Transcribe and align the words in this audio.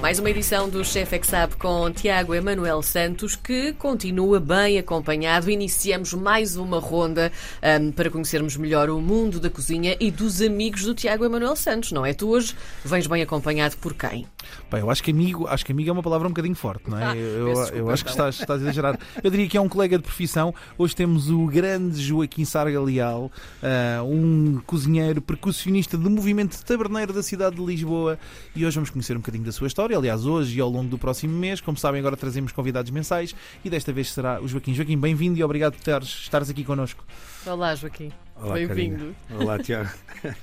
Mais 0.00 0.18
uma 0.18 0.30
edição 0.30 0.66
do 0.66 0.82
Chef 0.82 1.14
é 1.14 1.18
que 1.18 1.26
Sabe 1.26 1.56
com 1.56 1.90
Tiago 1.92 2.34
Emanuel 2.34 2.80
Santos, 2.80 3.36
que 3.36 3.74
continua 3.74 4.40
bem 4.40 4.78
acompanhado. 4.78 5.50
Iniciamos 5.50 6.14
mais 6.14 6.56
uma 6.56 6.80
ronda 6.80 7.30
ahm, 7.62 7.92
para 7.92 8.08
conhecermos 8.08 8.56
melhor 8.56 8.88
o 8.88 8.98
mundo 8.98 9.38
da 9.38 9.50
cozinha 9.50 9.94
e 10.00 10.10
dos 10.10 10.40
amigos 10.40 10.84
do 10.84 10.94
Tiago 10.94 11.26
Emanuel 11.26 11.54
Santos, 11.54 11.92
não 11.92 12.04
é? 12.04 12.14
Tu 12.14 12.26
hoje 12.26 12.56
vens 12.82 13.06
bem 13.06 13.22
acompanhado 13.22 13.76
por 13.76 13.92
quem? 13.92 14.26
Bem, 14.70 14.80
eu 14.80 14.90
acho 14.90 15.02
que 15.02 15.10
amigo, 15.10 15.46
acho 15.46 15.66
que 15.66 15.70
amigo 15.70 15.90
é 15.90 15.92
uma 15.92 16.02
palavra 16.02 16.26
um 16.26 16.30
bocadinho 16.30 16.54
forte, 16.54 16.88
não 16.88 16.98
é? 16.98 17.04
Ah, 17.04 17.16
eu, 17.16 17.46
desculpa, 17.46 17.76
eu 17.76 17.90
acho 17.90 18.04
que 18.04 18.10
então. 18.10 18.28
estás, 18.28 18.40
estás 18.40 18.60
a 18.60 18.64
exagerar. 18.64 18.98
Eu 19.22 19.30
diria 19.30 19.48
que 19.48 19.56
é 19.56 19.60
um 19.60 19.68
colega 19.68 19.98
de 19.98 20.02
profissão. 20.02 20.54
Hoje 20.78 20.96
temos 20.96 21.28
o 21.28 21.44
grande 21.46 22.00
Joaquim 22.00 22.46
Sarga 22.46 22.80
Leal, 22.80 23.30
ah, 23.62 24.02
um 24.02 24.60
cozinheiro 24.66 25.20
percussionista 25.20 25.98
de 25.98 26.08
movimento 26.08 26.58
taberneiro 26.64 27.12
da 27.12 27.22
cidade 27.22 27.56
de 27.56 27.62
Lisboa. 27.64 28.18
E 28.56 28.64
hoje 28.64 28.74
vamos 28.76 28.88
conhecer 28.88 29.14
um 29.14 29.20
bocadinho 29.20 29.44
da 29.44 29.52
sua 29.52 29.66
história. 29.66 29.89
Aliás, 29.94 30.24
hoje 30.24 30.58
e 30.58 30.60
ao 30.60 30.68
longo 30.68 30.88
do 30.88 30.98
próximo 30.98 31.36
mês, 31.36 31.60
como 31.60 31.76
sabem, 31.76 32.00
agora 32.00 32.16
trazemos 32.16 32.52
convidados 32.52 32.90
mensais 32.90 33.34
e 33.64 33.70
desta 33.70 33.92
vez 33.92 34.12
será 34.12 34.40
o 34.40 34.46
Joaquim. 34.48 34.74
Joaquim, 34.74 34.98
bem-vindo 34.98 35.38
e 35.38 35.44
obrigado 35.44 35.74
por 35.74 35.82
teres, 35.82 36.08
estares 36.08 36.48
aqui 36.48 36.64
connosco. 36.64 37.04
Olá, 37.46 37.74
Joaquim. 37.74 38.12
Olá, 38.36 38.54
Bem-vindo. 38.54 39.14
Olá, 39.38 39.58
Tiago. 39.58 39.90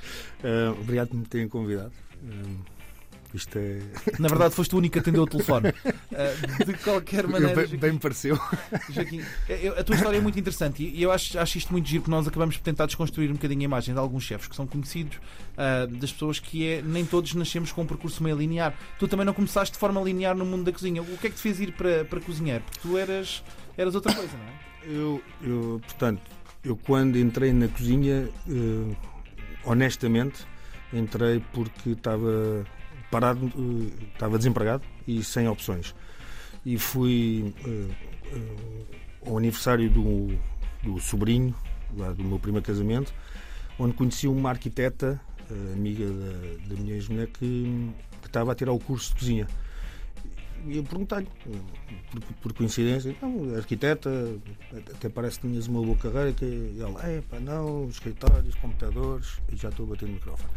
Eh, 0.43 0.69
obrigado 0.79 1.07
por 1.07 1.17
me 1.17 1.25
terem 1.25 1.49
convidado. 1.49 1.91
Eh, 2.23 2.76
isto 3.33 3.57
é. 3.57 3.79
Na 4.19 4.27
verdade, 4.27 4.53
foste 4.55 4.73
o 4.73 4.77
único 4.77 4.93
que 4.93 4.99
atendeu 4.99 5.23
o 5.23 5.27
telefone. 5.27 5.73
Ah, 6.19 6.63
de 6.65 6.73
qualquer 6.75 7.27
maneira, 7.27 7.53
bem, 7.53 7.65
Joaquim, 7.65 7.77
bem 7.77 7.91
me 7.91 7.99
pareceu. 7.99 8.39
Joaquim, 8.89 9.21
eu- 9.47 9.77
a 9.77 9.83
tua 9.83 9.95
história 9.95 10.17
é 10.17 10.21
muito 10.21 10.39
interessante 10.39 10.81
e 10.83 11.03
eu 11.03 11.11
acho, 11.11 11.37
acho 11.37 11.57
isto 11.59 11.71
muito 11.71 11.87
giro 11.87 12.01
porque 12.01 12.11
nós 12.15 12.27
acabamos 12.27 12.57
por 12.57 12.63
tentar 12.63 12.87
desconstruir 12.87 13.29
um 13.29 13.33
bocadinho 13.33 13.61
a 13.61 13.63
imagem 13.65 13.93
de 13.93 13.99
alguns 13.99 14.23
chefes 14.23 14.47
que 14.47 14.55
são 14.55 14.65
conhecidos 14.65 15.19
ah, 15.55 15.85
das 15.87 16.11
pessoas 16.11 16.39
que 16.39 16.65
é 16.67 16.81
nem 16.81 17.05
todos 17.05 17.35
nascemos 17.35 17.71
com 17.71 17.83
um 17.83 17.85
percurso 17.85 18.23
meio 18.23 18.35
linear. 18.35 18.73
Tu 18.97 19.07
também 19.07 19.25
não 19.27 19.33
começaste 19.33 19.73
de 19.73 19.79
forma 19.79 20.01
linear 20.01 20.35
no 20.35 20.43
mundo 20.45 20.63
da 20.63 20.71
cozinha. 20.71 21.01
O 21.03 21.17
que 21.17 21.27
é 21.27 21.29
que 21.29 21.35
te 21.35 21.41
fez 21.41 21.59
ir 21.59 21.73
para, 21.73 22.03
para 22.05 22.19
cozinheiro? 22.19 22.63
Porque 22.63 22.79
tu 22.79 22.97
eras, 22.97 23.43
eras 23.77 23.93
outra 23.93 24.11
coisa, 24.15 24.31
não 24.35 24.45
é? 24.45 24.97
Eu, 24.97 25.21
eu, 25.43 25.81
portanto, 25.85 26.21
eu 26.63 26.75
quando 26.77 27.17
entrei 27.19 27.53
na 27.53 27.67
cozinha, 27.67 28.27
eh, 28.49 28.95
honestamente, 29.65 30.45
entrei 30.93 31.43
porque 31.53 31.91
estava 31.91 32.65
parado, 33.11 33.51
eh, 33.55 34.07
estava 34.13 34.37
desempregado 34.37 34.83
e 35.07 35.23
sem 35.23 35.47
opções. 35.47 35.95
E 36.65 36.77
fui 36.77 37.53
eh, 37.65 37.87
eh, 38.33 39.29
ao 39.29 39.37
aniversário 39.37 39.89
do, 39.89 40.37
do 40.83 40.99
sobrinho, 40.99 41.55
lá 41.95 42.11
do 42.11 42.23
meu 42.23 42.39
primeiro 42.39 42.65
casamento, 42.65 43.13
onde 43.79 43.93
conheci 43.93 44.27
uma 44.27 44.49
arquiteta, 44.49 45.19
amiga 45.73 46.05
da, 46.05 46.75
da 46.75 46.81
minha 46.81 46.95
ex-mulher, 46.95 47.27
que, 47.27 47.89
que 48.21 48.27
estava 48.27 48.51
a 48.51 48.55
tirar 48.55 48.73
o 48.73 48.79
curso 48.79 49.13
de 49.13 49.19
cozinha. 49.19 49.47
E 50.65 50.77
eu 50.77 50.83
perguntei-lhe, 50.83 51.27
por, 52.11 52.21
por 52.41 52.53
coincidência, 52.53 53.15
não, 53.21 53.55
arquiteta, 53.55 54.09
até 54.95 55.07
parece 55.09 55.39
que 55.39 55.47
tinhas 55.47 55.67
uma 55.67 55.81
boa 55.81 55.95
carreira, 55.97 56.33
que 56.33 56.45
e 56.45 56.77
ela, 56.81 57.01
é 57.05 57.21
pá, 57.21 57.39
não, 57.39 57.87
escritórios, 57.89 58.55
computadores, 58.55 59.27
e 59.51 59.55
já 59.55 59.69
estou 59.69 59.85
a 59.85 59.89
bater 59.89 60.07
no 60.07 60.13
microfone. 60.15 60.49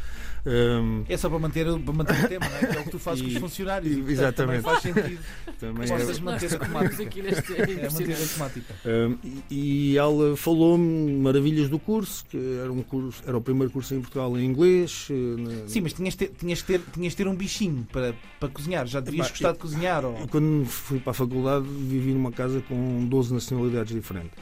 Hum, 0.46 1.04
É 1.08 1.16
só 1.16 1.28
para 1.28 1.38
manter, 1.38 1.66
para 1.66 1.92
manter 1.92 2.24
o 2.24 2.28
tema, 2.28 2.48
não 2.48 2.56
é? 2.56 2.66
Que 2.66 2.76
é 2.76 2.80
o 2.80 2.84
que 2.84 2.90
tu 2.90 2.98
fazes 2.98 3.22
com 3.22 3.28
os 3.28 3.34
E- 3.36 3.40
funcionários. 3.40 3.92
e- 3.92 3.96
portanto, 3.96 4.10
exatamente. 4.12 4.62
Também 4.62 4.80
faz 4.80 4.82
sentido. 4.82 5.22
também 5.60 5.88
Possas 5.88 6.18
é- 6.18 6.20
manter 6.22 6.54
a 6.54 6.58
temática. 6.58 7.02
aqui 7.02 7.22
neste 7.22 7.52
É 7.54 7.90
manter 7.90 8.12
a 8.14 8.26
temática. 8.26 8.74
Hum, 8.86 9.18
e, 9.50 9.92
e 9.92 9.98
ela 9.98 10.36
falou-me 10.36 11.12
maravilhas 11.20 11.68
do 11.68 11.78
curso, 11.78 12.24
que 12.26 12.38
era 12.60 12.72
um 12.72 12.82
curso, 12.82 13.22
era 13.26 13.36
o 13.36 13.40
primeiro 13.40 13.70
curso 13.72 13.94
em 13.94 14.00
Portugal 14.00 14.36
em 14.38 14.44
inglês. 14.44 15.08
eh, 15.10 15.14
na- 15.40 15.68
Sim, 15.68 15.82
mas 15.82 15.92
tinhas 15.92 16.14
de 16.14 16.18
ter, 16.26 16.28
tinhas 16.38 16.62
ter, 16.62 16.80
tinhas 16.92 17.14
ter 17.14 17.28
um 17.28 17.34
bichinho 17.36 17.86
para, 17.92 18.14
para 18.38 18.48
cozinhar. 18.48 18.86
Já 18.86 19.00
devias 19.00 19.26
Epá, 19.26 19.32
gostar 19.34 19.52
de 19.52 19.58
cozinhar. 19.58 19.89
E 20.24 20.28
Quando 20.28 20.64
fui 20.66 20.98
para 21.00 21.10
a 21.10 21.14
faculdade, 21.14 21.66
vivi 21.66 22.12
numa 22.12 22.30
casa 22.32 22.60
com 22.68 23.04
12 23.06 23.32
nacionalidades 23.34 23.94
diferentes. 23.94 24.32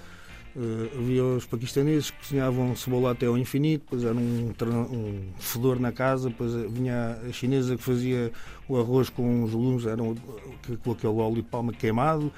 Eh, 0.57 0.91
havia 0.99 1.23
os 1.25 1.47
paquistaneses 1.47 2.11
que 2.11 2.19
cozinhavam 2.19 2.75
cebola 2.75 3.13
até 3.13 3.27
ao 3.27 3.39
infinito, 3.39 3.83
depois 3.83 4.03
era 4.03 4.15
um, 4.15 4.53
um 4.91 5.23
fedor 5.39 5.79
na 5.79 5.93
casa, 5.93 6.31
depois 6.31 6.53
vinha 6.73 7.17
a 7.29 7.33
chinesa 7.33 7.77
que 7.77 7.83
fazia 7.83 8.33
o 8.69 8.77
arroz 8.77 9.09
com 9.09 9.45
os 9.45 9.53
legumes, 9.53 9.87
era 9.87 10.03
um- 10.03 10.17
com 10.83 10.91
aquele 10.93 11.13
óleo 11.13 11.37
de 11.37 11.43
palma 11.43 11.73
queimado. 11.73 12.33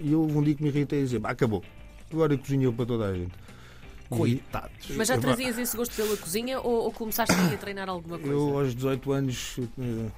E 0.00 0.12
eu 0.12 0.22
um 0.22 0.42
dia 0.42 0.54
que 0.54 0.62
me 0.62 0.70
irritei 0.70 1.00
a 1.00 1.02
dizer: 1.02 1.18
"Bah, 1.18 1.30
acabou, 1.30 1.62
agora 2.10 2.32
eu 2.34 2.38
cozinho 2.38 2.72
para 2.72 2.86
toda 2.86 3.06
a 3.08 3.14
gente. 3.14 3.32
E 3.32 4.16
Coitados. 4.16 4.88
Mas 4.96 5.08
já 5.08 5.14
Epá, 5.14 5.22
trazias 5.22 5.58
esse 5.58 5.76
gosto 5.76 5.94
pela 5.96 6.16
cozinha 6.16 6.60
ou, 6.60 6.84
ou 6.84 6.92
começaste 6.92 7.34
a 7.34 7.56
treinar 7.58 7.88
alguma 7.88 8.16
coisa? 8.18 8.32
Eu, 8.32 8.58
aos 8.58 8.74
18 8.74 9.12
anos, 9.12 9.56
eh, 9.78 10.10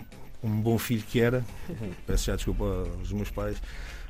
um 0.43 0.60
bom 0.60 0.78
filho 0.78 1.03
que 1.03 1.21
era, 1.21 1.44
peço 2.06 2.26
já 2.26 2.37
desculpa 2.37 2.65
aos 2.99 3.12
meus 3.12 3.31
pais, 3.31 3.60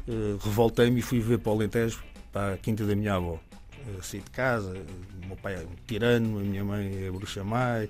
eh, 0.06 0.36
revoltei-me 0.42 1.00
e 1.00 1.02
fui 1.02 1.20
ver 1.20 1.38
para 1.38 1.52
o 1.52 1.54
Alentejo, 1.54 2.02
para 2.32 2.54
a 2.54 2.58
quinta 2.58 2.84
da 2.84 2.94
minha 2.94 3.14
avó. 3.14 3.38
Eh, 3.86 4.02
Saí 4.02 4.20
de 4.20 4.30
casa, 4.30 4.74
o 5.22 5.26
meu 5.26 5.36
pai 5.36 5.54
é 5.54 5.60
um 5.60 5.76
tirano, 5.86 6.38
a 6.38 6.42
minha 6.42 6.64
mãe 6.64 7.06
é 7.06 7.10
bruxa 7.10 7.42
mãe, 7.42 7.88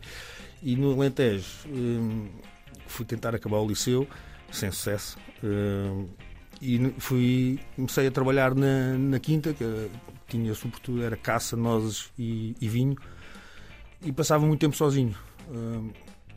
e 0.62 0.76
no 0.76 0.93
Alentejo 0.93 1.47
eh, 1.66 2.28
fui 2.87 3.04
tentar 3.04 3.34
acabar 3.34 3.59
o 3.59 3.66
liceu, 3.66 4.06
sem 4.53 4.70
sucesso, 4.70 5.19
eh, 5.43 6.05
e 6.60 6.93
fui, 6.99 7.60
comecei 7.76 8.06
a 8.06 8.10
trabalhar 8.10 8.55
na, 8.55 8.97
na 8.99 9.20
quinta, 9.20 9.53
que 9.53 9.91
tinha 10.28 10.53
sobretudo 10.55 11.03
era 11.03 11.16
caça, 11.16 11.56
nozes 11.56 12.10
e, 12.19 12.56
e 12.60 12.69
vinho, 12.69 12.97
e 14.03 14.12
passava 14.12 14.44
muito 14.44 14.60
tempo 14.60 14.76
sozinho. 14.76 15.15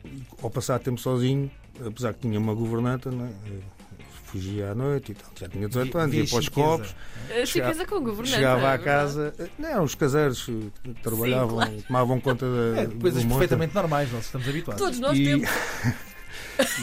E 0.06 0.24
ao 0.42 0.50
passar 0.50 0.80
tempo 0.80 1.00
sozinho, 1.00 1.50
apesar 1.88 2.14
que 2.14 2.20
tinha 2.22 2.40
uma 2.40 2.54
governanta, 2.54 3.10
né, 3.12 3.32
eh, 3.48 3.60
fugia 4.26 4.72
à 4.72 4.76
noite 4.76 5.12
e 5.12 5.16
tal, 5.16 5.30
já 5.40 5.48
tinha 5.50 5.68
18 5.68 5.98
anos, 5.98 6.16
ia 6.16 6.26
para 6.26 6.38
os 6.40 6.50
copos, 6.50 6.96
A 7.42 7.46
Chiqueza 7.46 7.86
com 7.86 8.00
governança. 8.02 8.36
chegava 8.36 8.68
é 8.68 8.74
à 8.74 8.78
casa. 8.78 9.34
eh, 9.40 9.48
Não, 9.60 9.84
os 9.84 9.94
caseiros 9.96 10.48
eh, 10.50 10.70
trabalhavam, 11.04 11.56
claro. 11.58 11.82
tomavam 11.88 12.20
conta 12.22 12.46
da. 12.46 12.82
É, 12.82 12.86
coisas 12.88 13.24
perfeitamente 13.26 13.76
normais, 13.76 14.10
nós 14.12 14.26
estamos 14.26 14.48
habituados. 14.48 14.82
Todos 14.82 15.00
nós 15.00 15.18
E- 15.18 15.26
temos. 15.26 15.50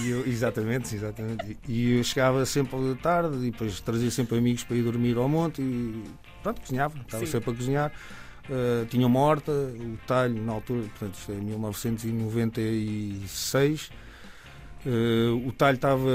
E 0.02 0.10
eu- 0.10 0.26
exatamente, 0.26 0.92
exatamente. 0.94 1.56
E 1.68 1.96
eu 1.98 2.04
chegava 2.04 2.44
sempre 2.44 2.76
de 2.80 2.96
tarde 3.00 3.36
e 3.46 3.50
depois 3.50 3.80
trazia 3.80 4.10
sempre 4.10 4.36
amigos 4.36 4.62
para 4.64 4.76
ir 4.76 4.82
dormir 4.82 5.16
ao 5.16 5.26
monte 5.28 5.62
e 5.62 6.02
pronto, 6.42 6.60
cozinhava, 6.60 6.98
estava 6.98 7.24
Sim. 7.24 7.32
sempre 7.32 7.50
a 7.50 7.54
cozinhar. 7.54 7.92
Uh, 8.50 8.84
tinha 8.86 9.06
uma 9.06 9.20
horta, 9.20 9.52
o 9.52 9.96
talho 10.06 10.42
na 10.42 10.52
altura, 10.52 10.82
portanto, 10.98 11.14
isto 11.18 11.32
é 11.32 11.36
1996. 11.36 13.90
Uh, 14.86 15.48
o 15.48 15.52
talho 15.52 15.74
estava 15.74 16.08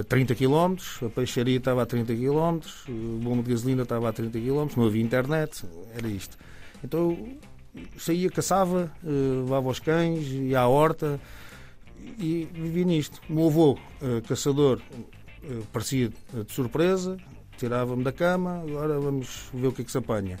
a 0.00 0.04
30 0.04 0.34
km, 0.34 0.76
a 1.04 1.08
peixaria 1.08 1.56
estava 1.56 1.82
a 1.82 1.86
30 1.86 2.14
km, 2.14 2.60
o 2.88 3.18
bomba 3.20 3.42
de 3.42 3.50
gasolina 3.50 3.82
estava 3.82 4.08
a 4.08 4.12
30 4.12 4.38
km, 4.38 4.68
não 4.76 4.86
havia 4.86 5.02
internet, 5.02 5.64
era 5.96 6.06
isto. 6.06 6.38
Então 6.82 7.18
saía, 7.98 8.30
caçava, 8.30 8.92
uh, 9.02 9.42
levava 9.42 9.68
os 9.68 9.80
cães, 9.80 10.26
ia 10.28 10.60
à 10.60 10.68
horta 10.68 11.20
e 12.18 12.48
vivi 12.52 12.84
nisto. 12.84 13.20
O 13.28 13.32
meu 13.32 13.46
avô, 13.46 13.78
eh, 14.02 14.20
caçador, 14.26 14.80
eh, 15.42 15.62
parecia 15.72 16.08
de 16.08 16.52
surpresa, 16.52 17.16
tirava-me 17.56 18.04
da 18.04 18.12
cama, 18.12 18.62
agora 18.66 18.98
vamos 19.00 19.48
ver 19.52 19.68
o 19.68 19.72
que 19.72 19.82
é 19.82 19.84
que 19.84 19.90
se 19.90 19.98
apanha. 19.98 20.38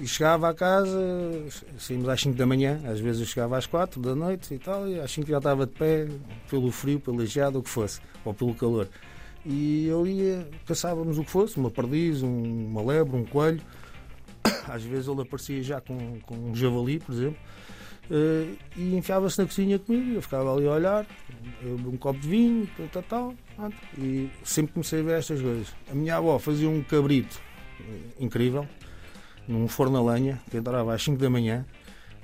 E 0.00 0.08
chegava 0.08 0.48
à 0.48 0.54
casa, 0.54 0.98
saímos 1.78 2.08
às 2.08 2.20
5 2.20 2.36
da 2.36 2.44
manhã, 2.44 2.80
às 2.84 2.98
vezes 2.98 3.20
eu 3.20 3.26
chegava 3.26 3.56
às 3.56 3.64
4 3.66 4.00
da 4.00 4.12
noite 4.14 4.52
e 4.52 4.58
tal, 4.58 4.88
e 4.88 4.98
às 4.98 5.10
5 5.12 5.28
já 5.28 5.38
estava 5.38 5.66
de 5.66 5.72
pé, 5.72 6.08
pelo 6.50 6.72
frio, 6.72 6.98
pela 6.98 7.24
geada, 7.24 7.58
o 7.58 7.62
que 7.62 7.70
fosse, 7.70 8.00
ou 8.24 8.34
pelo 8.34 8.54
calor. 8.54 8.88
E 9.46 9.86
eu 9.86 10.04
ia, 10.04 10.48
caçávamos 10.66 11.16
o 11.16 11.24
que 11.24 11.30
fosse, 11.30 11.56
uma 11.58 11.70
perdiz, 11.70 12.22
um- 12.22 12.66
uma 12.66 12.82
lebre, 12.82 13.16
um 13.16 13.24
coelho. 13.24 13.60
Às 14.66 14.82
vezes 14.82 15.06
ele 15.06 15.20
aparecia 15.20 15.62
já 15.62 15.80
com, 15.80 16.18
com 16.20 16.34
um 16.34 16.54
javali, 16.56 16.98
por 16.98 17.12
exemplo. 17.14 17.36
Eh, 18.10 18.54
e 18.76 18.96
enfiava-se 18.96 19.38
na 19.38 19.46
cozinha 19.46 19.78
comigo, 19.78 20.14
eu 20.14 20.22
ficava 20.22 20.52
ali 20.54 20.66
a 20.66 20.72
olhar, 20.72 21.06
um 21.64 21.96
copo 21.96 22.18
de 22.20 22.28
vinho, 22.28 22.68
tal, 22.92 23.02
tal, 23.02 23.34
tal, 23.56 23.72
e 23.98 24.28
sempre 24.42 24.72
comecei 24.72 25.00
a 25.00 25.02
ver 25.02 25.18
estas 25.18 25.40
coisas. 25.40 25.68
A 25.90 25.94
minha 25.94 26.16
avó 26.16 26.38
fazia 26.38 26.68
um 26.68 26.82
cabrito 26.82 27.38
eh, 27.80 27.84
incrível, 28.20 28.66
num 29.48 29.68
forno 29.68 29.96
a 30.08 30.14
lenha, 30.14 30.40
que 30.50 30.56
entrava 30.56 30.94
às 30.94 31.02
5 31.02 31.18
da 31.18 31.28
manhã, 31.30 31.64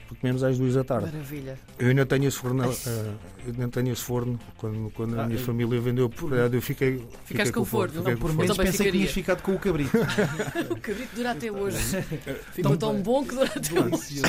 porque 0.09 0.23
comemos 0.23 0.43
às 0.43 0.59
2 0.59 0.75
da 0.75 0.83
tarde. 0.83 1.07
Maravilha. 1.13 1.57
Eu 1.79 1.89
ainda 1.89 2.05
tenho 2.05 2.27
esse 2.27 2.37
forno, 2.37 2.65
eh, 2.65 3.13
eu 3.47 3.53
ainda 3.53 3.69
tenho 3.69 3.93
esse 3.93 4.03
forno, 4.03 4.41
quando, 4.57 4.91
quando 4.91 5.17
a 5.21 5.23
Ah, 5.23 5.27
minha 5.29 5.39
eu- 5.39 5.45
família 5.45 5.81
vendeu 5.81 6.07
a 6.07 6.09
propriedade, 6.09 6.57
eu 6.57 6.61
fiquei, 6.63 6.95
fiquei 6.99 7.09
Ficaste 7.27 7.53
com 7.53 7.61
o 7.61 7.65
forno, 7.65 7.95
fiquei 7.99 8.15
Não, 8.15 8.21
por 8.21 8.35
menos 8.35 8.57
pensei 8.57 8.65
que 8.67 8.73
ficaria. 8.73 8.93
tinhas 8.93 9.11
ficado 9.13 9.43
com 9.43 9.55
o 9.55 9.59
cabrito. 9.61 9.93
O 10.71 10.81
cabrito 10.81 11.15
dura 11.15 11.31
até 11.31 11.53
hoje. 11.53 11.79
Ficou 12.53 12.77
tão 12.77 13.01
bom 13.01 13.23
que 13.25 13.35
dura 13.37 13.47
até 13.55 13.81
hoje. 13.81 14.23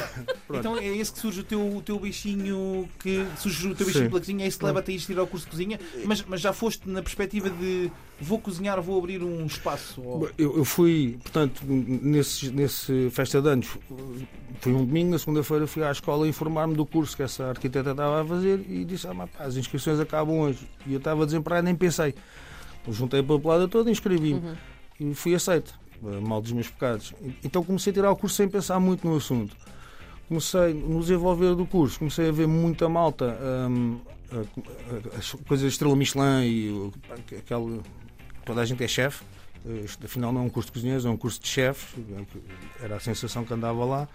Então 0.54 0.78
é 0.78 0.86
esse 0.98 1.12
que 1.14 1.20
surge 1.20 1.40
o 1.40 1.44
teu, 1.44 1.76
o 1.78 1.82
teu 1.82 2.00
bichinho 2.00 2.88
que 3.00 3.26
surge 3.38 3.68
o 3.70 3.74
teu 3.76 3.88
bichinho 3.88 4.04
Sim. 4.06 4.10
pela 4.10 4.20
cozinha, 4.22 4.46
é 4.46 4.48
isso 4.48 4.60
que 4.60 4.66
leva-te 4.66 4.92
a 4.92 4.94
ir 4.94 5.00
tirar 5.00 5.22
ao 5.22 5.28
curso 5.28 5.46
de 5.46 5.52
cozinha, 5.52 5.80
mas, 6.06 6.24
mas 6.28 6.40
já 6.42 6.54
foste 6.54 6.88
na 6.88 7.02
perspectiva 7.02 7.50
de 7.50 7.92
vou 8.22 8.40
cozinhar, 8.40 8.82
vou 8.82 8.98
abrir 9.00 9.22
um 9.24 9.46
espaço. 9.46 10.02
Ou... 10.02 10.30
Eu, 10.38 10.58
eu 10.58 10.66
fui, 10.66 11.18
portanto, 11.24 11.62
nesse, 11.66 12.50
nesse 12.52 13.10
festa 13.12 13.42
de 13.42 13.50
anos, 13.50 13.68
foi 14.60 14.74
um 14.74 14.86
domingo, 14.86 15.12
na 15.12 15.20
segunda-feira 15.20 15.66
fui 15.68 15.84
à 15.84 15.92
escola 15.92 16.28
informar-me 16.28 16.76
do 16.76 16.86
curso 16.86 17.16
que 17.18 17.24
essa 17.24 17.46
arquiteta 17.50 17.92
estava 17.92 18.22
a 18.22 18.26
fazer 18.26 18.64
e 18.70 18.86
disse: 18.86 19.08
ah, 19.08 19.16
pá, 19.16 19.28
as 19.40 19.56
inscrições 19.58 20.00
acabam 20.00 20.40
hoje. 20.40 20.60
E 20.86 20.94
eu 20.94 20.98
estava 21.00 21.26
desempregado, 21.26 21.66
nem 21.66 21.76
pensei. 21.76 22.14
Eu 22.88 22.94
juntei 22.94 23.20
a 23.20 23.24
papelada 23.24 23.68
toda, 23.68 23.90
inscrevi-me 23.92 24.40
Uhum. 25.00 25.12
e 25.12 25.14
fui 25.16 25.36
aceito, 25.36 25.74
eh, 26.04 26.20
mal 26.20 26.42
dos 26.42 26.52
meus 26.52 26.68
pecados. 26.68 27.14
Então 27.44 27.64
comecei 27.64 27.92
a 27.92 27.94
tirar 27.94 28.12
o 28.12 28.16
curso 28.16 28.36
sem 28.36 28.48
pensar 28.50 28.80
muito 28.80 29.08
no 29.08 29.16
assunto. 29.18 29.56
Comecei 30.28 30.74
no 30.74 31.00
desenvolver 31.02 31.56
do 31.56 31.66
curso, 31.66 32.00
comecei 32.00 32.30
a 32.30 32.32
ver 32.32 32.48
muita 32.48 32.88
malta, 32.88 33.38
hum, 33.70 34.00
as 35.18 35.32
coisas 35.48 35.74
estrela 35.74 35.96
Michelin 35.96 36.44
e 36.46 36.70
o- 36.70 36.94
aquela. 37.38 37.80
Toda 38.46 38.62
a 38.62 38.66
gente 38.66 38.84
é 38.84 38.88
chefe. 38.88 39.24
Eh, 39.66 39.82
Isto 39.86 40.06
afinal 40.06 40.32
não 40.32 40.42
é 40.42 40.44
um 40.46 40.50
curso 40.50 40.68
de 40.68 40.74
cozinheiros, 40.74 41.06
é 41.06 41.10
um 41.10 41.18
curso 41.18 41.40
de 41.40 41.48
chefes. 41.48 41.96
Era 42.82 42.96
a 42.96 43.00
sensação 43.00 43.44
que 43.46 43.54
andava 43.54 43.84
lá. 43.86 44.08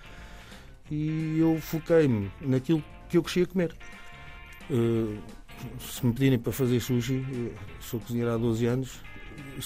E 0.91 1.39
eu 1.39 1.59
foquei-me 1.61 2.31
naquilo 2.41 2.83
que 3.09 3.17
eu 3.17 3.23
queria 3.23 3.47
comer. 3.47 3.75
Eh, 4.71 5.19
se 5.81 6.05
me 6.05 6.13
pedirem 6.13 6.39
para 6.39 6.53
fazer 6.53 6.81
sushi, 6.81 7.25
eu 7.33 7.55
sou 7.81 7.99
cozinheiro 8.01 8.31
há 8.33 8.37
12 8.37 8.67
anos, 8.67 9.01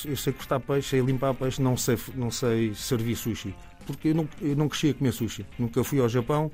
eu 0.05 0.17
sei 0.17 0.33
cortar 0.33 0.61
peixe, 0.61 0.89
sei 0.91 1.01
limpar 1.01 1.35
peixe, 1.35 1.61
não 1.61 1.77
sei, 1.77 1.99
não 2.15 2.31
sei 2.31 2.75
servir 2.75 3.17
sushi. 3.17 3.55
Porque 3.87 4.09
eu 4.09 4.15
não, 4.15 4.29
eu 4.41 4.55
não 4.55 4.69
cresci 4.69 4.91
a 4.91 4.95
comer 4.95 5.13
sushi. 5.13 5.45
Nunca 5.59 5.83
fui 5.83 5.99
ao 5.99 6.09
Japão, 6.09 6.51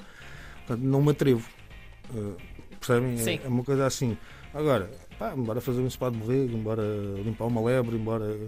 portanto 0.67 0.82
não 0.85 1.03
me 1.03 1.11
atrevo. 1.11 1.47
Eh, 2.14 2.43
percebem? 2.81 3.20
É-. 3.20 3.44
É, 3.44 3.49
uma 3.49 3.62
coisa 3.62 3.87
assim. 3.87 4.17
Agora, 4.55 4.91
pá, 5.18 5.34
embora 5.36 5.60
fazer 5.60 5.80
um 5.80 5.90
spa 5.90 6.10
de 6.10 6.16
borrego, 6.18 6.56
embora 6.56 6.82
limpar 7.24 7.46
uma 7.46 7.62
lebre, 7.64 7.96
embora 7.96 8.38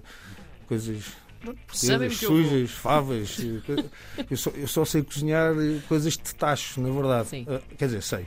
coisas 0.67 1.05
vou. 2.19 2.29
sujas, 2.29 2.71
favas. 2.71 3.39
eu, 4.31 4.37
só, 4.37 4.51
eu 4.51 4.67
só 4.69 4.85
sei 4.85 5.03
cozinhar 5.03 5.55
coisas 5.89 6.15
de 6.15 6.35
tacho, 6.35 6.81
na 6.81 6.91
verdade. 6.91 7.47
Eh, 7.49 7.61
quer 7.77 7.87
dizer, 7.87 8.03
sei. 8.03 8.27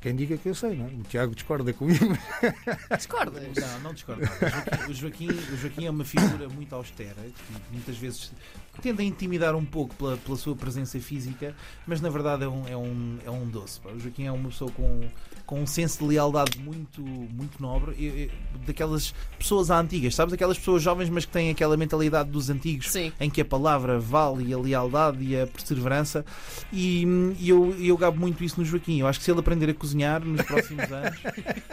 Quem 0.00 0.16
diga 0.16 0.36
que 0.38 0.48
eu 0.48 0.54
sei, 0.54 0.74
não 0.76 0.86
é? 0.86 0.88
O 0.88 1.02
Tiago 1.02 1.34
discorda 1.34 1.72
comigo. 1.74 2.16
Discordas? 2.96 3.42
Não, 3.56 3.80
não 3.80 3.92
discordo. 3.94 4.22
nada. 4.22 4.88
O 4.88 4.94
Joaquim, 4.94 5.26
o, 5.28 5.32
Joaquim, 5.34 5.52
o 5.52 5.56
Joaquim 5.58 5.86
é 5.86 5.90
uma 5.90 6.04
figura 6.04 6.48
muito 6.48 6.74
austera, 6.74 7.16
que 7.22 7.52
muitas 7.72 7.96
vezes 7.98 8.32
tende 8.80 9.02
a 9.02 9.04
intimidar 9.04 9.54
um 9.54 9.64
pouco 9.64 9.94
pela, 9.96 10.16
pela 10.16 10.38
sua 10.38 10.56
presença 10.56 10.98
física, 11.00 11.54
mas 11.86 12.00
na 12.00 12.08
verdade 12.08 12.44
é 12.44 12.48
um, 12.48 12.66
é 12.66 12.76
um, 12.76 13.18
é 13.26 13.30
um 13.30 13.46
doce. 13.46 13.78
pá. 13.78 13.90
O 13.90 14.00
Joaquim 14.00 14.24
é 14.24 14.32
uma 14.32 14.48
pessoa 14.48 14.70
com, 14.70 15.00
com 15.44 15.60
um 15.60 15.66
senso 15.66 15.98
de 15.98 16.04
lealdade 16.06 16.58
muito, 16.58 17.02
muito 17.02 17.60
nobre, 17.60 17.94
e- 17.98 18.06
e 18.06 18.30
daquelas 18.66 19.12
pessoas 19.38 19.68
antigas, 19.68 20.14
sabes? 20.14 20.32
Aquelas 20.32 20.58
pessoas 20.58 20.82
jovens, 20.82 21.10
mas 21.10 21.26
que 21.26 21.32
têm 21.32 21.50
aquela 21.50 21.76
mentalidade 21.76 22.30
dos 22.30 22.48
antigos, 22.48 22.90
Sim. 22.90 23.12
em 23.20 23.28
que 23.28 23.42
a 23.42 23.44
palavra 23.44 23.98
vale 23.98 24.46
e 24.48 24.54
a 24.54 24.58
lealdade 24.58 25.22
e 25.22 25.38
a 25.38 25.46
perseverança. 25.46 26.24
E, 26.72 27.04
e 27.38 27.50
eu, 27.50 27.74
eu 27.78 27.98
gabo 27.98 28.18
muito 28.18 28.42
isso 28.42 28.58
no 28.58 28.64
Joaquim. 28.64 29.00
Eu 29.00 29.06
acho 29.06 29.18
que 29.18 29.24
se 29.26 29.30
ele 29.30 29.40
aprender 29.40 29.68
a 29.68 29.74
cozinhar 29.74 29.89
nos 29.94 30.42
próximos 30.42 30.84
anos, 30.92 31.18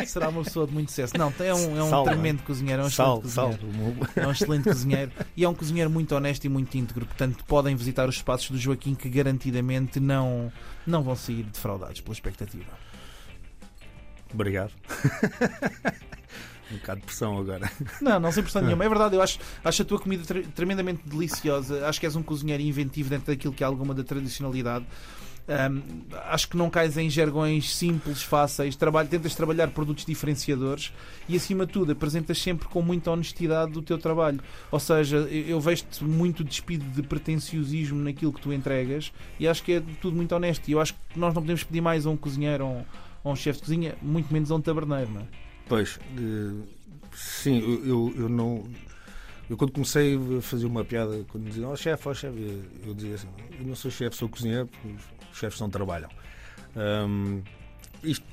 será 0.06 0.30
uma 0.30 0.44
pessoa 0.44 0.68
de 0.68 0.74
muito 0.74 0.90
sucesso. 0.90 1.14
Não, 1.18 1.34
é 1.40 1.54
um, 1.54 1.78
é 1.78 1.84
um 1.84 1.90
Sal, 1.90 2.04
tremendo 2.04 2.44
cozinheiro, 2.44 2.82
é 2.82 2.86
um 2.86 2.90
Sal, 2.90 3.18
excelente 3.24 3.34
sal. 3.34 3.50
cozinheiro. 3.58 4.10
É 4.16 4.28
um 4.28 4.32
excelente 4.32 4.64
cozinheiro 4.64 5.12
e 5.36 5.44
é 5.44 5.50
um 5.50 5.54
cozinheiro 5.54 5.90
muito 5.90 6.16
honesto 6.16 6.46
e 6.46 6.50
muito 6.50 6.78
íntegro. 6.78 7.06
Portanto, 7.06 7.44
podem 7.46 7.76
visitar 7.76 8.08
os 8.08 8.16
espaços 8.16 8.50
do 8.52 8.58
Joaquim 8.58 8.96
que 8.96 9.10
garantidamente 9.10 10.00
não, 10.00 10.52
não 10.86 11.04
vão 11.04 11.16
sair 11.16 11.44
defraudados 11.44 12.02
pela 12.02 12.14
expectativa. 12.14 12.72
Obrigado. 14.34 14.72
um 16.72 16.76
bocado 16.78 17.00
de 17.00 17.06
pressão 17.06 17.38
agora. 17.38 17.72
Não, 18.02 18.20
não 18.20 18.32
sem 18.32 18.44
pressão 18.44 18.62
nenhuma. 18.62 18.84
É 18.84 18.90
verdade, 18.90 19.16
eu 19.16 19.22
acho, 19.22 19.40
acho 19.64 19.82
a 19.82 19.86
tua 19.86 20.00
comida 20.00 20.24
tre- 20.26 20.44
tremendamente 20.54 21.02
deliciosa. 21.06 21.88
Acho 21.88 22.00
que 22.00 22.06
és 22.06 22.16
um 22.16 22.22
cozinheiro 22.24 22.62
inventivo 22.62 23.10
dentro 23.10 23.28
daquilo 23.28 23.54
que 23.54 23.64
é 23.64 23.68
alguma 23.68 23.94
da 23.94 24.04
tradicionalidade. 24.04 24.86
Ahm, 25.48 25.82
acho 26.26 26.50
que 26.50 26.58
não 26.58 26.70
cais 26.70 26.98
em 26.98 27.10
jargões 27.10 27.74
simples, 27.74 28.22
fáceis. 28.22 28.76
Trabalho, 28.76 29.08
tentas 29.08 29.34
trabalhar 29.34 29.70
produtos 29.70 30.04
diferenciadores 30.04 30.92
e, 31.28 31.38
acima 31.38 31.66
de 31.66 31.72
tudo, 31.72 31.92
apresentas 31.94 32.38
sempre 32.38 32.68
com 32.68 32.82
muita 32.82 33.12
honestidade 33.12 33.78
o 33.78 33.82
teu 33.82 33.98
trabalho. 33.98 34.42
Ou 34.70 34.80
seja, 34.80 35.18
eu 35.18 35.60
vejo-te 35.62 36.04
muito 36.04 36.44
despido 36.44 36.84
de 36.94 37.02
pretenciosismo 37.02 37.98
naquilo 38.00 38.34
que 38.34 38.42
tu 38.42 38.52
entregas 38.52 39.14
e 39.40 39.48
acho 39.48 39.64
que 39.64 39.74
é 39.74 39.84
tudo 40.02 40.18
muito 40.18 40.36
honesto. 40.36 40.68
E 40.68 40.74
eu 40.74 40.82
acho 40.82 40.94
que 40.94 41.18
nós 41.18 41.34
não 41.34 41.42
podemos 41.42 41.64
pedir 41.64 41.82
mais 41.82 42.06
a 42.06 42.10
um 42.10 42.18
cozinheiro 42.18 42.66
ou 42.66 42.86
a 43.24 43.30
um, 43.30 43.32
um 43.32 43.36
chefe 43.36 43.60
de 43.60 43.66
cozinha, 43.66 43.96
muito 44.02 44.32
menos 44.34 44.52
a 44.52 44.56
um 44.56 44.62
taberneiro. 44.62 45.10
Não 45.12 45.22
é? 45.22 45.26
Pois, 45.68 46.00
eh, 46.18 46.68
sim, 47.14 47.60
eu, 47.86 48.14
eu, 48.18 48.30
não. 48.30 48.64
Eu 49.50 49.56
quando 49.56 49.72
comecei 49.72 50.18
a 50.38 50.42
fazer 50.42 50.66
uma 50.66 50.84
piada, 50.84 51.26
quando 51.30 51.46
diziam, 51.46 51.72
ó 51.72 51.76
chefe, 51.76 52.10
ó 52.10 52.14
chefe, 52.14 52.62
eu, 52.86 52.94
dizia 52.94 53.16
assim, 53.16 53.28
eu 53.60 53.66
não 53.66 53.76
sou 53.76 53.90
chefe, 53.90 54.16
sou 54.18 54.28
cozinheiro, 54.28 54.70
chefes 55.38 55.60
não 55.60 55.70
trabalham. 55.70 56.10
Ahm, 56.76 57.42
isto 58.04 58.26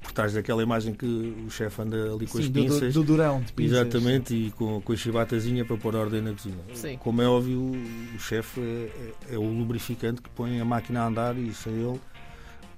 por 0.00 0.12
trás 0.12 0.32
daquela 0.32 0.62
imagem 0.62 0.94
que 0.94 1.04
o 1.06 1.50
chefe 1.50 1.82
anda 1.82 2.14
ali 2.14 2.26
com 2.26 2.38
as 2.38 2.44
Sim, 2.44 2.50
do, 2.52 2.64
do, 2.64 2.72
pinças. 2.72 2.94
do 2.94 3.02
durão 3.02 3.40
de 3.42 3.52
pinças. 3.52 3.78
Exatamente, 3.78 4.34
e 4.34 4.50
com, 4.52 4.80
com 4.80 4.92
a 4.92 4.96
chibatazinha 4.96 5.64
para 5.64 5.76
pôr 5.76 5.94
ordem 5.96 6.22
na 6.22 6.32
cozinha. 6.32 6.58
Sim. 6.72 6.96
Como 6.98 7.20
é 7.20 7.26
óbvio, 7.28 7.60
o 7.60 8.18
chefe 8.18 8.60
é, 8.60 9.24
é- 9.30 9.34
é 9.34 9.38
o 9.38 9.42
lubrificante 9.42 10.22
que 10.22 10.30
põe 10.30 10.60
a 10.60 10.64
máquina 10.64 11.02
a 11.02 11.06
andar 11.06 11.36
e 11.36 11.52
sem 11.52 11.72
ele. 11.74 12.00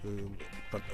eh, 0.05 0.25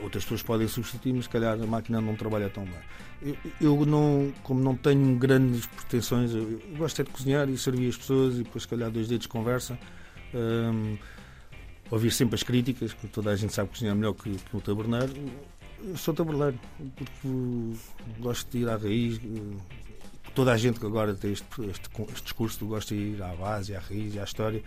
outras 0.02 0.24
pessoas 0.24 0.42
podem 0.42 0.68
substituir, 0.68 1.14
mas 1.14 1.24
se 1.24 1.30
calhar 1.30 1.54
a 1.60 1.66
máquina 1.66 2.00
não 2.02 2.14
trabalha 2.14 2.50
tão 2.50 2.64
bem. 2.64 2.74
Eu, 3.22 3.36
eu 3.78 3.86
não, 3.86 4.32
como 4.42 4.60
não 4.62 4.74
tenho 4.76 5.16
grandes 5.16 5.64
pretensões, 5.66 6.32
eu, 6.34 6.42
eu 6.70 6.76
gosto 6.76 7.00
é 7.00 7.04
de 7.04 7.10
cozinhar 7.10 7.48
e 7.48 7.56
servir 7.56 7.88
as 7.88 7.96
pessoas 7.96 8.34
e 8.34 8.42
depois, 8.42 8.62
se 8.64 8.68
calhar, 8.68 8.90
dois 8.90 9.08
dedos 9.08 9.22
de 9.22 9.28
conversa. 9.28 9.78
Hum, 10.34 10.96
ouvir 11.90 12.10
sempre 12.12 12.34
as 12.36 12.42
críticas, 12.42 12.92
que 12.92 13.06
toda 13.08 13.30
a 13.30 13.36
gente 13.36 13.52
sabe 13.52 13.70
cozinhar 13.70 13.94
melhor 13.96 14.14
que, 14.14 14.30
que 14.30 14.56
o 14.56 14.60
taberneiro. 14.60 15.12
Eu 15.82 15.96
sou 15.96 16.12
taberneiro, 16.14 16.58
porque 16.96 17.78
gosto 18.20 18.50
de 18.50 18.58
ir 18.58 18.68
à 18.68 18.76
raiz. 18.76 19.18
eh, 19.24 19.80
Toda 20.34 20.52
a 20.52 20.56
gente 20.56 20.78
que 20.78 20.86
agora 20.86 21.12
tem 21.14 21.32
este, 21.32 21.44
este, 21.68 21.88
este 22.12 22.22
discurso 22.22 22.58
de 22.60 22.64
gosta 22.66 22.94
de 22.94 23.00
ir 23.00 23.22
à 23.22 23.34
base, 23.34 23.74
à 23.74 23.80
raiz, 23.80 24.16
à 24.16 24.22
história. 24.22 24.62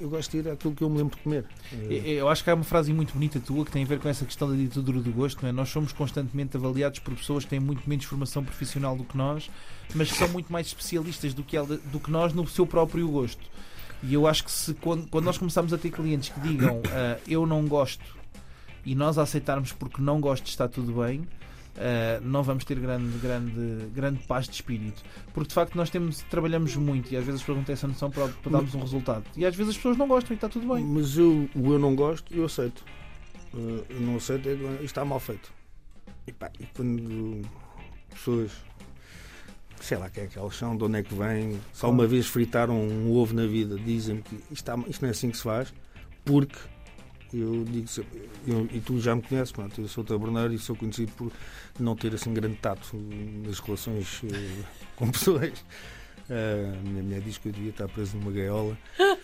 Eu 0.00 0.08
gosto 0.08 0.32
de 0.32 0.38
ir 0.38 0.48
àquilo 0.50 0.74
que 0.74 0.82
eu 0.82 0.88
me 0.90 0.96
lembro 0.98 1.14
de 1.16 1.22
comer. 1.22 1.44
Eu 1.90 2.28
acho 2.28 2.42
que 2.42 2.50
há 2.50 2.54
uma 2.54 2.64
frase 2.64 2.92
muito 2.92 3.12
bonita 3.12 3.38
tua 3.38 3.64
que 3.64 3.70
tem 3.70 3.84
a 3.84 3.86
ver 3.86 4.00
com 4.00 4.08
essa 4.08 4.24
questão 4.24 4.48
da 4.50 4.56
ditadura 4.56 4.98
do 5.00 5.12
gosto. 5.12 5.40
Não 5.42 5.48
é? 5.50 5.52
Nós 5.52 5.68
somos 5.68 5.92
constantemente 5.92 6.56
avaliados 6.56 6.98
por 6.98 7.14
pessoas 7.14 7.44
que 7.44 7.50
têm 7.50 7.60
muito 7.60 7.88
menos 7.88 8.04
formação 8.06 8.42
profissional 8.42 8.96
do 8.96 9.04
que 9.04 9.16
nós, 9.16 9.48
mas 9.94 10.10
que 10.10 10.16
são 10.16 10.28
muito 10.30 10.50
mais 10.52 10.66
especialistas 10.66 11.32
do 11.34 11.44
que, 11.44 11.56
ela- 11.56 11.76
do 11.76 12.00
que 12.00 12.10
nós 12.10 12.32
no 12.32 12.44
seu 12.48 12.66
próprio 12.66 13.06
gosto. 13.08 13.42
E 14.06 14.14
eu 14.14 14.26
acho 14.26 14.44
que 14.44 14.50
se, 14.52 14.74
quando, 14.74 15.08
quando 15.08 15.24
nós 15.24 15.38
começamos 15.38 15.72
a 15.72 15.78
ter 15.78 15.90
clientes 15.90 16.28
que 16.28 16.40
digam 16.40 16.80
ah, 16.92 17.18
eu 17.26 17.46
não 17.46 17.66
gosto 17.66 18.04
e 18.84 18.94
nós 18.94 19.16
aceitarmos 19.18 19.72
porque 19.72 20.00
não 20.02 20.20
gosto 20.20 20.46
está 20.46 20.68
tudo 20.68 21.02
bem, 21.02 21.26
ah, 21.76 22.20
não 22.22 22.42
vamos 22.42 22.64
ter 22.64 22.78
grande, 22.78 23.16
grande, 23.18 23.86
grande 23.94 24.20
paz 24.26 24.46
de 24.46 24.52
espírito. 24.54 25.02
Porque 25.32 25.48
de 25.48 25.54
facto 25.54 25.74
nós 25.74 25.90
temos, 25.90 26.22
trabalhamos 26.22 26.76
muito 26.76 27.12
e 27.12 27.16
às 27.16 27.24
vezes 27.24 27.40
as 27.40 27.42
pessoas 27.42 27.58
não 27.58 27.64
têm 27.64 27.72
essa 27.72 27.88
noção 27.88 28.10
para, 28.10 28.28
para 28.28 28.52
darmos 28.52 28.74
um 28.74 28.80
resultado. 28.80 29.24
E 29.36 29.44
às 29.46 29.54
vezes 29.54 29.70
as 29.70 29.76
pessoas 29.76 29.96
não 29.96 30.06
gostam 30.06 30.32
e 30.32 30.36
está 30.36 30.48
tudo 30.48 30.72
bem. 30.74 30.84
Mas 30.84 31.16
eu, 31.16 31.48
o 31.54 31.72
eu 31.72 31.78
não 31.78 31.94
gosto, 31.94 32.32
eu 32.34 32.44
aceito. 32.44 32.84
Eh, 33.54 33.84
Eu 33.88 34.00
não 34.00 34.16
aceito, 34.16 34.48
é, 34.48 34.52
isto 34.52 34.84
está 34.84 35.04
mal 35.04 35.20
feito. 35.20 35.52
E, 36.26 36.32
pá, 36.32 36.50
e 36.58 36.66
quando 36.66 37.42
pessoas, 38.10 38.50
sei 39.84 39.98
lá 39.98 40.08
quem 40.08 40.24
é 40.24 40.26
que 40.26 40.38
elas 40.38 40.56
são, 40.56 40.76
de 40.76 40.84
onde 40.84 40.98
é 40.98 41.02
que 41.02 41.14
vêm, 41.14 41.60
só 41.72 41.90
uma 41.90 42.06
vez 42.06 42.26
fritaram 42.26 42.74
um 42.80 43.12
ovo 43.12 43.34
na 43.34 43.46
vida, 43.46 43.76
dizem-me 43.78 44.22
que 44.22 44.36
isto, 44.50 44.70
isto 44.88 45.02
não 45.02 45.08
é 45.08 45.10
assim 45.10 45.30
que 45.30 45.36
se 45.36 45.42
faz, 45.42 45.72
porque 46.24 46.56
eu 47.32 47.64
digo 47.64 47.88
eu- 48.46 48.68
e 48.72 48.80
tu 48.80 49.00
já 49.00 49.14
me 49.14 49.22
conheces, 49.22 49.50
pronto, 49.52 49.80
eu 49.80 49.88
sou 49.88 50.02
taberneiro 50.04 50.52
e 50.54 50.58
sou 50.58 50.74
conhecido 50.76 51.12
por 51.12 51.32
não 51.78 51.94
ter 51.96 52.14
assim 52.14 52.32
grande 52.32 52.56
tato 52.56 52.96
nas 53.44 53.58
relações 53.58 54.22
eh, 54.24 54.62
com 54.96 55.10
pessoas. 55.10 55.52
A 56.30 56.80
minha 56.88 57.02
mulher 57.02 57.20
diz 57.20 57.36
que 57.36 57.48
eu 57.48 57.52
devia 57.52 57.70
estar 57.70 57.86
preso 57.88 58.16
numa 58.16 58.30
gaiola. 58.32 58.78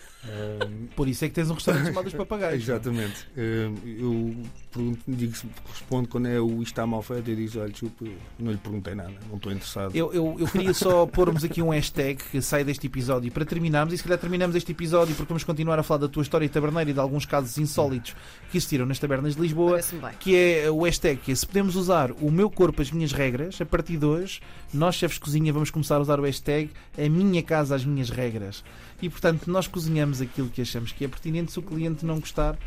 Por 0.95 1.07
isso 1.07 1.25
é 1.25 1.29
que 1.29 1.33
tens 1.33 1.49
um 1.49 1.55
restaurante 1.55 1.87
chamado 1.87 2.07
Os 2.07 2.13
Papagaios. 2.13 2.63
Exatamente. 2.63 3.27
Eh, 3.35 3.69
Eu 3.99 4.35
pergunto, 4.71 4.99
digo, 5.07 5.33
respondo 5.69 6.07
quando 6.07 6.27
é 6.27 6.39
o 6.39 6.47
isto 6.61 6.67
está 6.71 6.85
mal 6.87 7.01
feito, 7.01 7.29
eu 7.29 7.35
digo, 7.35 7.59
olha, 7.59 7.69
desculpa, 7.69 8.05
não 8.39 8.51
lhe 8.51 8.57
perguntei 8.57 8.95
nada, 8.95 9.13
não 9.29 9.37
estou 9.37 9.51
interessado. 9.51 9.95
Eu, 9.95 10.13
eu, 10.13 10.35
eu 10.39 10.47
queria 10.47 10.73
só 10.73 11.05
pormos 11.07 11.43
aqui 11.43 11.61
um 11.61 11.69
hashtag 11.69 12.21
que 12.23 12.41
sai 12.41 12.63
deste 12.63 12.87
episódio 12.87 13.31
para 13.31 13.45
terminarmos, 13.45 13.93
e 13.93 13.97
se 13.97 14.03
calhar 14.03 14.17
terminamos 14.19 14.55
este 14.55 14.71
episódio 14.71 15.15
porque 15.15 15.27
vamos 15.29 15.43
continuar 15.43 15.79
a 15.79 15.83
falar 15.83 16.01
da 16.01 16.07
tua 16.07 16.21
história 16.23 16.47
taberneira 16.47 16.91
e 16.91 16.93
de 16.93 16.99
alguns 16.99 17.25
casos 17.25 17.57
insólitos 17.57 18.15
que 18.51 18.57
existiram 18.57 18.85
nas 18.85 18.99
tabernas 18.99 19.35
de 19.35 19.41
Lisboa. 19.41 19.79
Que 20.19 20.35
é 20.35 20.71
o 20.71 20.83
hashtag 20.83 21.19
que 21.19 21.31
é 21.31 21.35
se 21.35 21.45
podemos 21.45 21.75
usar 21.75 22.11
o 22.11 22.29
meu 22.31 22.49
corpo, 22.49 22.81
as 22.81 22.91
minhas 22.91 23.11
regras, 23.11 23.59
a 23.59 23.65
partir 23.65 23.97
de 23.97 24.05
hoje, 24.05 24.39
nós, 24.73 24.95
chefes 24.95 25.15
de 25.15 25.21
cozinha, 25.21 25.51
vamos 25.51 25.69
começar 25.71 25.95
a 25.95 25.99
usar 26.01 26.19
o 26.19 26.23
hashtag 26.23 26.69
a 26.97 27.09
minha 27.09 27.41
casa, 27.43 27.75
as 27.75 27.83
minhas 27.85 28.09
regras. 28.09 28.63
E 29.01 29.09
portanto, 29.09 29.49
nós 29.49 29.65
cozinhamos 29.67 30.10
aquilo 30.19 30.49
que 30.49 30.61
achamos 30.61 30.91
que 30.91 31.05
é 31.05 31.07
pertinente. 31.07 31.51
Se 31.51 31.59
o 31.59 31.61
cliente 31.61 32.05
não 32.05 32.19
gostar, 32.19 32.57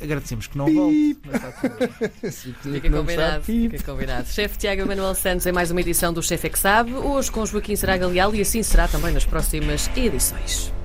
agradecemos 0.00 0.46
que 0.46 0.56
não 0.56 0.72
volte. 0.72 1.18
Fica 2.62 2.90
combinado, 2.90 3.44
fica 3.44 3.82
combinado. 3.82 4.28
Chefe 4.28 4.58
Tiago 4.58 4.82
Emanuel 4.82 5.14
Santos 5.14 5.46
em 5.46 5.52
mais 5.52 5.70
uma 5.70 5.80
edição 5.80 6.12
do 6.12 6.22
Chefe 6.22 6.46
é 6.46 6.50
que 6.50 6.58
Sabe, 6.58 6.92
hoje 6.92 7.30
com 7.30 7.44
Joaquim 7.44 7.76
Seraga 7.76 8.06
Leal 8.06 8.34
e 8.34 8.40
assim 8.40 8.62
será 8.62 8.86
também 8.88 9.12
nas 9.12 9.24
próximas 9.24 9.90
edições. 9.96 10.75